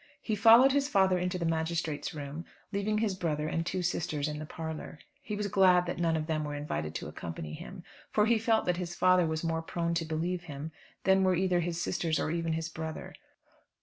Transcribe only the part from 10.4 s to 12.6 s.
him, than were either his sisters or even